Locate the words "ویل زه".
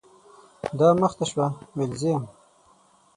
1.77-2.07